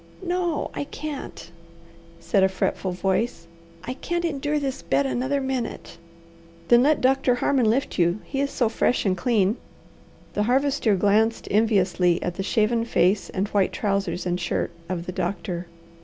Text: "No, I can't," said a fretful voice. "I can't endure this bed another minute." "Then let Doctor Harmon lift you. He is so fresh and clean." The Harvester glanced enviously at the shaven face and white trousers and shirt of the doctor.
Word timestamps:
"No, 0.25 0.71
I 0.73 0.85
can't," 0.85 1.51
said 2.19 2.41
a 2.41 2.49
fretful 2.49 2.91
voice. 2.91 3.45
"I 3.83 3.93
can't 3.93 4.25
endure 4.25 4.57
this 4.57 4.81
bed 4.81 5.05
another 5.05 5.39
minute." 5.39 5.99
"Then 6.69 6.81
let 6.81 7.01
Doctor 7.01 7.35
Harmon 7.35 7.69
lift 7.69 7.99
you. 7.99 8.17
He 8.23 8.41
is 8.41 8.49
so 8.49 8.67
fresh 8.67 9.05
and 9.05 9.15
clean." 9.15 9.57
The 10.33 10.41
Harvester 10.49 10.95
glanced 10.95 11.47
enviously 11.51 12.19
at 12.23 12.33
the 12.33 12.41
shaven 12.41 12.83
face 12.83 13.29
and 13.29 13.47
white 13.49 13.73
trousers 13.73 14.25
and 14.25 14.39
shirt 14.39 14.71
of 14.89 15.05
the 15.05 15.11
doctor. 15.11 15.67